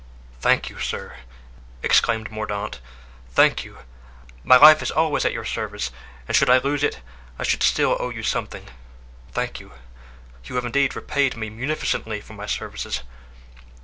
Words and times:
"Thank 0.39 0.67
you, 0.71 0.79
sir!" 0.79 1.15
exclaimed 1.83 2.31
Mordaunt, 2.31 2.79
"thank 3.35 3.63
you; 3.63 3.77
my 4.43 4.57
life 4.57 4.81
is 4.81 4.89
always 4.89 5.25
at 5.25 5.31
your 5.31 5.45
service, 5.45 5.91
and 6.27 6.35
should 6.35 6.49
I 6.49 6.57
lose 6.57 6.83
it 6.83 7.01
I 7.37 7.43
should 7.43 7.61
still 7.61 7.95
owe 7.99 8.09
you 8.09 8.23
something; 8.23 8.65
thank 9.31 9.59
you; 9.59 9.73
you 10.45 10.55
have 10.55 10.65
indeed 10.65 10.95
repaid 10.95 11.37
me 11.37 11.51
munificently 11.51 12.19
for 12.19 12.33
my 12.33 12.47
services." 12.47 13.03